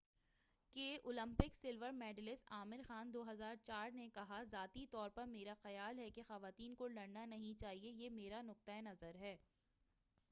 2004ء 0.01 0.73
کے 0.75 0.95
Olympic 1.03 1.55
silver 1.55 1.91
medalist 1.91 2.51
Aamir 2.51 2.81
Khan 2.87 3.11
نے 3.93 4.09
کہا،”ذاتی 4.13 4.85
طور 4.91 5.09
پر 5.09 5.25
میرا 5.27 5.53
خیال 5.61 5.99
ہے 5.99 6.09
کہ 6.11 6.23
خواتین 6.27 6.75
کو 6.75 6.87
لڑنا 6.87 7.25
نہیں 7.25 7.59
چاہیئے 7.59 7.91
یہ 7.91 8.09
میرا 8.09 8.41
نُقطہءِ 8.41 8.81
نظر 8.81 9.15
ہے۔ 9.15 9.35